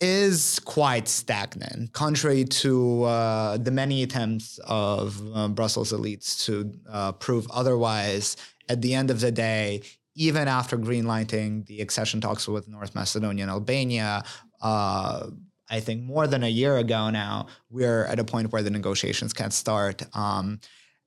is 0.00 0.58
quite 0.64 1.06
stagnant, 1.06 1.92
contrary 1.92 2.44
to 2.44 3.04
uh, 3.04 3.56
the 3.56 3.70
many 3.70 4.02
attempts 4.02 4.58
of 4.66 5.22
uh, 5.32 5.46
Brussels 5.48 5.92
elites 5.92 6.44
to 6.46 6.72
uh, 6.90 7.12
prove 7.12 7.46
otherwise. 7.50 8.36
At 8.68 8.80
the 8.80 8.94
end 8.94 9.10
of 9.10 9.20
the 9.20 9.30
day, 9.30 9.82
even 10.14 10.48
after 10.48 10.76
greenlighting 10.76 11.66
the 11.66 11.80
accession 11.80 12.20
talks 12.20 12.48
with 12.48 12.68
North 12.68 12.94
Macedonia 12.94 13.44
and 13.44 13.50
Albania, 13.50 14.24
uh, 14.60 15.28
I 15.70 15.80
think 15.80 16.02
more 16.02 16.26
than 16.26 16.42
a 16.42 16.48
year 16.48 16.76
ago 16.78 17.10
now, 17.10 17.46
we're 17.70 18.04
at 18.04 18.18
a 18.18 18.24
point 18.24 18.52
where 18.52 18.62
the 18.62 18.70
negotiations 18.70 19.32
can't 19.32 19.52
start. 19.52 20.02
Um, 20.14 20.60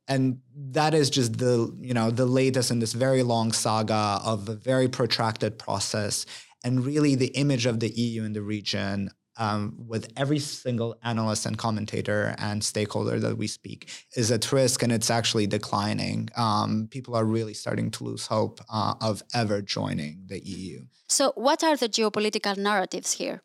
and 0.07 0.39
that 0.55 0.93
is 0.93 1.09
just 1.09 1.37
the 1.37 1.73
you 1.79 1.93
know 1.93 2.11
the 2.11 2.25
latest 2.25 2.71
in 2.71 2.79
this 2.79 2.93
very 2.93 3.23
long 3.23 3.51
saga 3.51 4.19
of 4.23 4.47
a 4.49 4.55
very 4.55 4.87
protracted 4.87 5.57
process 5.57 6.25
and 6.63 6.85
really 6.85 7.15
the 7.15 7.27
image 7.27 7.65
of 7.65 7.79
the 7.79 7.89
eu 7.89 8.23
in 8.23 8.33
the 8.33 8.41
region 8.41 9.09
um, 9.37 9.75
with 9.87 10.11
every 10.15 10.39
single 10.39 10.95
analyst 11.03 11.45
and 11.45 11.57
commentator 11.57 12.35
and 12.37 12.63
stakeholder 12.63 13.19
that 13.19 13.37
we 13.37 13.47
speak 13.47 13.89
is 14.15 14.31
at 14.31 14.51
risk 14.51 14.81
and 14.81 14.91
it's 14.91 15.09
actually 15.09 15.47
declining. 15.47 16.29
Um, 16.37 16.87
people 16.89 17.15
are 17.15 17.25
really 17.25 17.53
starting 17.53 17.91
to 17.91 18.03
lose 18.03 18.27
hope 18.27 18.61
uh, 18.69 18.93
of 19.01 19.23
ever 19.33 19.61
joining 19.61 20.23
the 20.27 20.39
EU. 20.39 20.85
So, 21.09 21.33
what 21.35 21.63
are 21.63 21.75
the 21.75 21.89
geopolitical 21.89 22.57
narratives 22.57 23.13
here? 23.13 23.41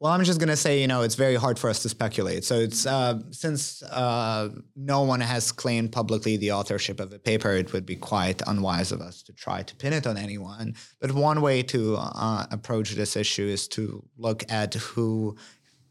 Well, 0.00 0.12
I'm 0.12 0.24
just 0.24 0.40
going 0.40 0.48
to 0.48 0.56
say, 0.56 0.80
you 0.80 0.86
know, 0.86 1.02
it's 1.02 1.14
very 1.14 1.34
hard 1.34 1.58
for 1.58 1.68
us 1.68 1.82
to 1.82 1.90
speculate. 1.90 2.42
So 2.42 2.54
it's 2.54 2.86
uh, 2.86 3.20
since 3.32 3.82
uh, 3.82 4.48
no 4.74 5.02
one 5.02 5.20
has 5.20 5.52
claimed 5.52 5.92
publicly 5.92 6.38
the 6.38 6.52
authorship 6.52 7.00
of 7.00 7.10
the 7.10 7.18
paper, 7.18 7.50
it 7.52 7.74
would 7.74 7.84
be 7.84 7.96
quite 7.96 8.40
unwise 8.46 8.92
of 8.92 9.02
us 9.02 9.22
to 9.24 9.34
try 9.34 9.62
to 9.62 9.76
pin 9.76 9.92
it 9.92 10.06
on 10.06 10.16
anyone. 10.16 10.74
But 11.02 11.12
one 11.12 11.42
way 11.42 11.62
to 11.64 11.96
uh, 11.98 12.46
approach 12.50 12.92
this 12.92 13.14
issue 13.14 13.44
is 13.44 13.68
to 13.68 14.02
look 14.16 14.42
at 14.50 14.72
who 14.72 15.36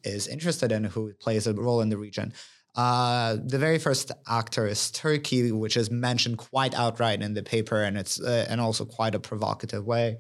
is 0.04 0.28
interested 0.28 0.72
and 0.72 0.88
who 0.88 1.14
plays 1.14 1.46
a 1.46 1.54
role 1.54 1.82
in 1.82 1.90
the 1.90 1.98
region. 1.98 2.34
Uh, 2.76 3.38
the 3.46 3.60
very 3.60 3.78
first 3.78 4.12
actor 4.28 4.66
is 4.66 4.90
Turkey, 4.90 5.52
which 5.52 5.78
is 5.78 5.92
mentioned 5.92 6.40
quite 6.40 6.74
outright 6.74 7.22
in 7.22 7.36
the 7.36 7.44
paper, 7.44 7.84
and 7.84 7.96
it's 7.96 8.20
uh, 8.20 8.48
and 8.50 8.60
also 8.60 8.86
quite 8.86 9.14
a 9.14 9.20
provocative 9.20 9.86
way. 9.86 10.18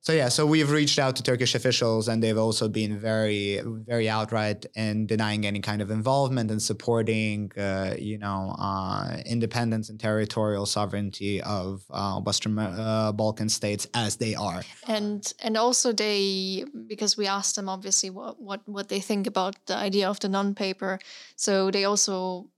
So 0.00 0.12
yeah, 0.12 0.28
so 0.28 0.46
we've 0.46 0.70
reached 0.70 0.98
out 0.98 1.16
to 1.16 1.22
Turkish 1.22 1.54
officials, 1.54 2.08
and 2.08 2.22
they've 2.22 2.38
also 2.38 2.68
been 2.68 2.98
very, 2.98 3.60
very 3.64 4.08
outright 4.08 4.64
in 4.74 5.06
denying 5.06 5.44
any 5.44 5.60
kind 5.60 5.82
of 5.82 5.90
involvement 5.90 6.50
and 6.50 6.62
supporting, 6.62 7.50
uh, 7.58 7.94
you 7.98 8.16
know, 8.16 8.54
uh, 8.58 9.18
independence 9.26 9.90
and 9.90 9.98
territorial 10.00 10.66
sovereignty 10.66 11.42
of 11.42 11.82
uh, 11.90 12.20
Western 12.20 12.58
uh, 12.58 13.12
Balkan 13.12 13.48
states 13.48 13.86
as 13.92 14.16
they 14.16 14.34
are. 14.34 14.62
And 14.86 15.30
and 15.40 15.56
also 15.56 15.92
they, 15.92 16.64
because 16.86 17.16
we 17.16 17.26
asked 17.26 17.56
them 17.56 17.68
obviously 17.68 18.08
what 18.08 18.40
what 18.40 18.60
what 18.66 18.88
they 18.88 19.00
think 19.00 19.26
about 19.26 19.56
the 19.66 19.76
idea 19.76 20.08
of 20.08 20.20
the 20.20 20.28
non-paper, 20.28 21.00
so 21.36 21.70
they 21.70 21.84
also 21.84 22.48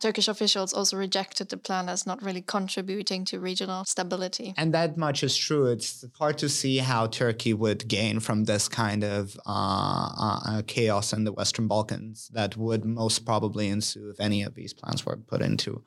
Turkish 0.00 0.28
officials 0.28 0.72
also 0.72 0.96
rejected 0.96 1.50
the 1.50 1.56
plan 1.56 1.88
as 1.88 2.06
not 2.06 2.22
really 2.22 2.40
contributing 2.40 3.24
to 3.26 3.38
regional 3.38 3.84
stability. 3.84 4.54
And 4.56 4.72
that 4.72 4.96
much 4.96 5.22
is 5.22 5.36
true. 5.36 5.66
It's 5.66 6.04
hard 6.18 6.38
to 6.38 6.48
see 6.48 6.78
how 6.78 7.06
Turkey 7.06 7.52
would 7.52 7.86
gain 7.86 8.18
from 8.18 8.44
this 8.44 8.66
kind 8.68 9.04
of 9.04 9.36
uh, 9.46 10.08
uh, 10.18 10.62
chaos 10.66 11.12
in 11.12 11.24
the 11.24 11.32
Western 11.32 11.68
Balkans 11.68 12.30
that 12.32 12.56
would 12.56 12.84
most 12.84 13.26
probably 13.26 13.68
ensue 13.68 14.08
if 14.10 14.18
any 14.18 14.42
of 14.42 14.54
these 14.54 14.72
plans 14.72 15.04
were 15.04 15.16
put 15.16 15.42
into 15.42 15.84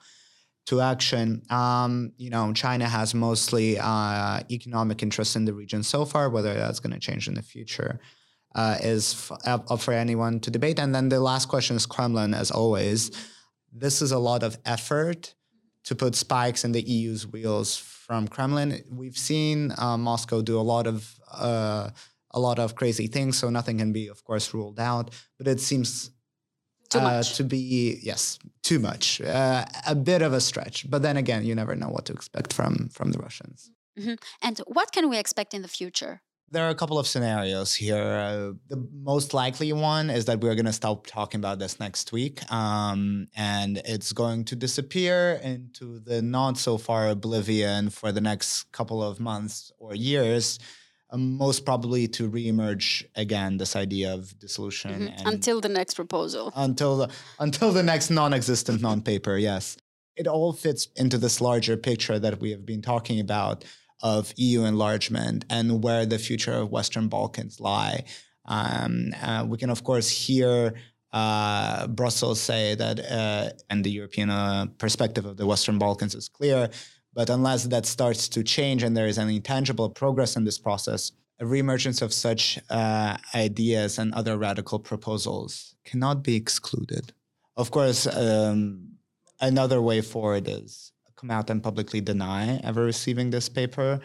to 0.67 0.79
action. 0.79 1.41
Um, 1.49 2.13
you 2.17 2.29
know, 2.29 2.53
China 2.53 2.87
has 2.87 3.13
mostly 3.13 3.77
uh, 3.79 4.41
economic 4.49 5.03
interests 5.03 5.35
in 5.35 5.45
the 5.45 5.53
region 5.53 5.83
so 5.83 6.05
far. 6.05 6.29
Whether 6.29 6.53
that's 6.53 6.79
going 6.79 6.93
to 6.93 6.99
change 6.99 7.27
in 7.27 7.33
the 7.33 7.41
future 7.41 7.99
uh, 8.55 8.77
is 8.81 9.29
f- 9.31 9.39
up 9.45 9.81
for 9.81 9.93
anyone 9.93 10.39
to 10.41 10.51
debate. 10.51 10.79
And 10.79 10.93
then 10.93 11.09
the 11.09 11.19
last 11.19 11.47
question 11.49 11.75
is 11.75 11.85
Kremlin, 11.85 12.33
as 12.33 12.51
always 12.51 13.11
this 13.73 14.01
is 14.01 14.11
a 14.11 14.19
lot 14.19 14.43
of 14.43 14.57
effort 14.65 15.33
to 15.85 15.95
put 15.95 16.15
spikes 16.15 16.63
in 16.63 16.71
the 16.71 16.81
EU's 16.81 17.27
wheels 17.27 17.77
from 17.77 18.27
Kremlin. 18.27 18.83
We've 18.91 19.17
seen 19.17 19.73
uh, 19.77 19.97
Moscow 19.97 20.41
do 20.41 20.59
a 20.59 20.61
lot 20.61 20.87
of 20.87 21.19
uh, 21.31 21.89
a 22.31 22.39
lot 22.39 22.59
of 22.59 22.75
crazy 22.75 23.07
things, 23.07 23.37
so 23.37 23.49
nothing 23.49 23.77
can 23.77 23.93
be, 23.93 24.07
of 24.07 24.23
course, 24.23 24.53
ruled 24.53 24.79
out. 24.79 25.11
But 25.37 25.47
it 25.47 25.59
seems 25.59 26.11
uh, 26.95 27.23
to 27.23 27.43
be 27.43 27.99
yes, 28.01 28.39
too 28.61 28.79
much, 28.79 29.21
uh, 29.21 29.65
a 29.87 29.95
bit 29.95 30.21
of 30.21 30.33
a 30.33 30.41
stretch. 30.41 30.89
But 30.89 31.01
then 31.01 31.17
again, 31.17 31.43
you 31.43 31.55
never 31.55 31.75
know 31.75 31.89
what 31.89 32.05
to 32.05 32.13
expect 32.13 32.53
from 32.53 32.89
from 32.89 33.11
the 33.11 33.19
Russians. 33.19 33.71
Mm-hmm. 33.99 34.15
And 34.41 34.59
what 34.67 34.91
can 34.91 35.09
we 35.09 35.17
expect 35.17 35.53
in 35.53 35.61
the 35.61 35.67
future? 35.67 36.21
There 36.53 36.65
are 36.65 36.69
a 36.69 36.75
couple 36.75 36.99
of 36.99 37.07
scenarios 37.07 37.73
here. 37.73 37.97
Uh, 37.97 38.53
the 38.69 38.87
most 38.93 39.33
likely 39.33 39.73
one 39.73 40.09
is 40.09 40.25
that 40.25 40.39
we're 40.39 40.53
going 40.53 40.67
to 40.67 40.73
stop 40.73 41.07
talking 41.07 41.39
about 41.39 41.57
this 41.59 41.79
next 41.79 42.11
week, 42.11 42.49
um, 42.51 43.27
and 43.35 43.81
it's 43.85 44.13
going 44.13 44.45
to 44.45 44.55
disappear 44.55 45.39
into 45.43 45.99
the 45.99 46.21
not 46.21 46.57
so 46.57 46.77
far 46.77 47.09
oblivion 47.09 47.89
for 47.89 48.11
the 48.11 48.21
next 48.21 48.71
couple 48.71 49.03
of 49.03 49.19
months 49.19 49.71
or 49.79 49.95
years. 49.95 50.59
Um, 51.09 51.37
most 51.37 51.63
probably 51.65 52.07
to 52.07 52.29
reemerge 52.29 53.03
again 53.15 53.57
this 53.57 53.75
idea 53.75 54.13
of 54.13 54.37
dissolution 54.39 55.09
mm-hmm. 55.09 55.27
until 55.27 55.61
the 55.61 55.69
next 55.69 55.93
proposal 55.93 56.51
until 56.55 56.97
the 56.97 57.09
until 57.37 57.71
the 57.71 57.83
next 57.83 58.09
non-existent 58.09 58.81
non-paper 58.81 59.37
yes 59.37 59.77
it 60.15 60.25
all 60.25 60.53
fits 60.53 60.87
into 60.95 61.19
this 61.19 61.39
larger 61.39 61.77
picture 61.77 62.17
that 62.17 62.39
we 62.39 62.49
have 62.49 62.65
been 62.65 62.81
talking 62.81 63.19
about 63.19 63.63
of 64.03 64.33
EU 64.35 64.65
enlargement 64.65 65.45
and 65.49 65.83
where 65.83 66.05
the 66.05 66.19
future 66.19 66.53
of 66.53 66.69
Western 66.69 67.07
Balkans 67.07 67.59
lie. 67.59 68.03
Um, 68.45 69.13
uh, 69.21 69.45
we 69.47 69.57
can, 69.57 69.69
of 69.69 69.83
course, 69.83 70.09
hear 70.09 70.73
uh, 71.13 71.87
Brussels 71.87 72.41
say 72.41 72.75
that, 72.75 72.99
uh, 72.99 73.49
and 73.69 73.83
the 73.83 73.91
European 73.91 74.29
uh, 74.29 74.65
perspective 74.77 75.25
of 75.25 75.37
the 75.37 75.45
Western 75.45 75.79
Balkans 75.79 76.13
is 76.13 76.27
clear. 76.27 76.69
But 77.13 77.29
unless 77.29 77.65
that 77.65 77.85
starts 77.85 78.27
to 78.29 78.43
change 78.43 78.83
and 78.83 78.97
there 78.97 79.07
is 79.07 79.17
any 79.17 79.39
tangible 79.39 79.89
progress 79.89 80.35
in 80.35 80.43
this 80.43 80.57
process, 80.57 81.11
a 81.39 81.45
reemergence 81.45 82.01
of 82.01 82.13
such 82.13 82.59
uh, 82.69 83.17
ideas 83.35 83.99
and 83.99 84.13
other 84.13 84.37
radical 84.37 84.79
proposals 84.79 85.75
cannot 85.85 86.23
be 86.23 86.35
excluded. 86.35 87.13
Of 87.55 87.71
course, 87.71 88.07
um, 88.07 88.93
another 89.39 89.81
way 89.81 90.01
forward 90.01 90.47
is 90.47 90.92
come 91.23 91.31
out 91.31 91.49
and 91.49 91.63
publicly 91.63 92.01
deny 92.01 92.59
ever 92.63 92.83
receiving 92.83 93.29
this 93.29 93.47
paper, 93.47 93.99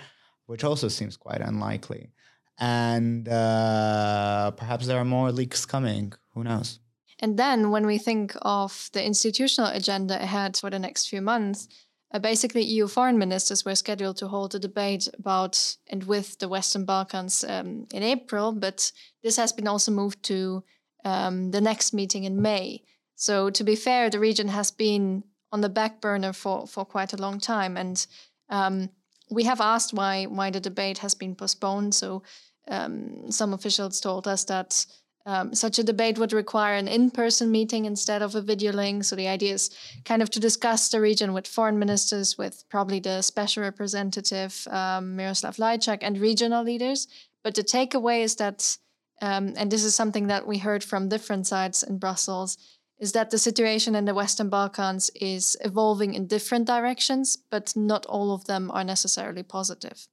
which 0.46 0.62
also 0.62 0.88
seems 0.88 1.16
quite 1.16 1.40
unlikely. 1.40 2.10
And 2.58 3.28
uh, 3.28 4.52
perhaps 4.52 4.86
there 4.86 4.98
are 4.98 5.04
more 5.04 5.32
leaks 5.32 5.66
coming. 5.66 6.12
Who 6.34 6.44
knows? 6.44 6.78
And 7.20 7.36
then 7.36 7.70
when 7.72 7.86
we 7.86 7.98
think 7.98 8.36
of 8.42 8.90
the 8.92 9.04
institutional 9.04 9.70
agenda 9.70 10.22
ahead 10.22 10.56
for 10.56 10.70
the 10.70 10.78
next 10.78 11.08
few 11.08 11.20
months, 11.20 11.68
uh, 12.14 12.20
basically 12.20 12.62
EU 12.62 12.86
foreign 12.86 13.18
ministers 13.18 13.64
were 13.64 13.74
scheduled 13.74 14.16
to 14.18 14.28
hold 14.28 14.54
a 14.54 14.58
debate 14.60 15.08
about 15.18 15.76
and 15.88 16.04
with 16.04 16.38
the 16.38 16.48
Western 16.48 16.84
Balkans 16.84 17.44
um, 17.44 17.86
in 17.92 18.02
April, 18.02 18.52
but 18.52 18.92
this 19.24 19.36
has 19.36 19.52
been 19.52 19.68
also 19.68 19.90
moved 19.90 20.22
to 20.24 20.62
um, 21.04 21.50
the 21.50 21.60
next 21.60 21.92
meeting 21.92 22.24
in 22.24 22.40
May. 22.40 22.82
So 23.16 23.50
to 23.50 23.64
be 23.64 23.74
fair, 23.74 24.08
the 24.08 24.20
region 24.20 24.48
has 24.48 24.70
been 24.70 25.24
on 25.50 25.60
the 25.60 25.68
back 25.68 26.00
burner 26.00 26.32
for, 26.32 26.66
for 26.66 26.84
quite 26.84 27.12
a 27.12 27.20
long 27.20 27.40
time, 27.40 27.76
and 27.76 28.06
um, 28.50 28.90
we 29.30 29.44
have 29.44 29.60
asked 29.60 29.92
why 29.92 30.24
why 30.24 30.50
the 30.50 30.60
debate 30.60 30.98
has 30.98 31.14
been 31.14 31.34
postponed. 31.34 31.94
So 31.94 32.22
um, 32.68 33.30
some 33.30 33.52
officials 33.54 34.00
told 34.00 34.26
us 34.26 34.44
that 34.44 34.86
um, 35.26 35.54
such 35.54 35.78
a 35.78 35.84
debate 35.84 36.18
would 36.18 36.32
require 36.32 36.74
an 36.74 36.88
in 36.88 37.10
person 37.10 37.50
meeting 37.50 37.84
instead 37.84 38.22
of 38.22 38.34
a 38.34 38.40
video 38.40 38.72
link. 38.72 39.04
So 39.04 39.16
the 39.16 39.28
idea 39.28 39.52
is 39.52 39.70
kind 40.04 40.22
of 40.22 40.30
to 40.30 40.40
discuss 40.40 40.88
the 40.88 41.00
region 41.00 41.34
with 41.34 41.46
foreign 41.46 41.78
ministers, 41.78 42.38
with 42.38 42.64
probably 42.70 43.00
the 43.00 43.20
special 43.20 43.62
representative, 43.62 44.66
um, 44.70 45.16
Miroslav 45.16 45.56
Lajčák, 45.56 45.98
and 46.00 46.18
regional 46.18 46.64
leaders. 46.64 47.08
But 47.44 47.54
the 47.54 47.62
takeaway 47.62 48.22
is 48.22 48.36
that, 48.36 48.78
um, 49.20 49.52
and 49.56 49.70
this 49.70 49.84
is 49.84 49.94
something 49.94 50.28
that 50.28 50.46
we 50.46 50.58
heard 50.58 50.82
from 50.82 51.08
different 51.08 51.46
sides 51.46 51.82
in 51.82 51.98
Brussels, 51.98 52.56
is 52.98 53.12
that 53.12 53.30
the 53.30 53.38
situation 53.38 53.94
in 53.94 54.04
the 54.04 54.14
Western 54.14 54.48
Balkans 54.48 55.10
is 55.14 55.56
evolving 55.60 56.14
in 56.14 56.26
different 56.26 56.66
directions, 56.66 57.38
but 57.50 57.74
not 57.76 58.06
all 58.06 58.34
of 58.34 58.46
them 58.46 58.70
are 58.70 58.84
necessarily 58.84 59.42
positive. 59.42 60.08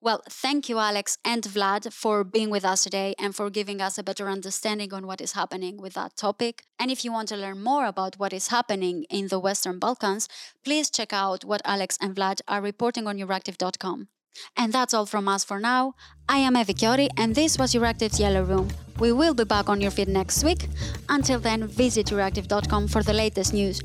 Well, 0.00 0.22
thank 0.28 0.68
you, 0.68 0.78
Alex 0.78 1.18
and 1.24 1.42
Vlad, 1.42 1.92
for 1.92 2.22
being 2.22 2.50
with 2.50 2.64
us 2.64 2.84
today 2.84 3.14
and 3.18 3.34
for 3.34 3.50
giving 3.50 3.80
us 3.80 3.96
a 3.96 4.02
better 4.02 4.28
understanding 4.28 4.92
on 4.92 5.06
what 5.06 5.20
is 5.20 5.32
happening 5.32 5.80
with 5.80 5.94
that 5.94 6.16
topic. 6.16 6.64
And 6.78 6.90
if 6.90 7.04
you 7.04 7.10
want 7.10 7.28
to 7.30 7.36
learn 7.36 7.62
more 7.62 7.86
about 7.86 8.18
what 8.18 8.32
is 8.32 8.48
happening 8.48 9.04
in 9.10 9.28
the 9.28 9.40
Western 9.40 9.78
Balkans, 9.78 10.28
please 10.64 10.90
check 10.90 11.12
out 11.12 11.44
what 11.44 11.62
Alex 11.64 11.96
and 12.00 12.14
Vlad 12.14 12.40
are 12.46 12.60
reporting 12.60 13.06
on 13.06 13.16
Euractiv.com. 13.16 14.08
And 14.56 14.72
that's 14.72 14.94
all 14.94 15.06
from 15.06 15.28
us 15.28 15.44
for 15.44 15.60
now. 15.60 15.94
I 16.28 16.38
am 16.38 16.54
Evi 16.54 16.74
Chiori, 16.74 17.08
and 17.16 17.34
this 17.34 17.58
was 17.58 17.74
Your 17.74 17.84
Euractiv's 17.84 18.18
Yellow 18.18 18.42
Room. 18.42 18.68
We 18.98 19.12
will 19.12 19.34
be 19.34 19.44
back 19.44 19.68
on 19.68 19.80
your 19.80 19.90
feed 19.90 20.08
next 20.08 20.42
week. 20.44 20.68
Until 21.08 21.38
then, 21.38 21.66
visit 21.66 22.06
Euractiv.com 22.06 22.88
for 22.88 23.02
the 23.02 23.12
latest 23.12 23.52
news. 23.52 23.80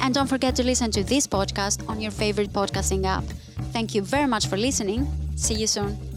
And 0.00 0.14
don't 0.14 0.26
forget 0.26 0.54
to 0.56 0.62
listen 0.62 0.90
to 0.92 1.04
this 1.04 1.26
podcast 1.26 1.88
on 1.88 2.00
your 2.00 2.10
favorite 2.10 2.52
podcasting 2.52 3.04
app. 3.04 3.24
Thank 3.72 3.94
you 3.94 4.02
very 4.02 4.26
much 4.26 4.46
for 4.46 4.56
listening. 4.56 5.06
See 5.36 5.54
you 5.54 5.66
soon. 5.66 6.09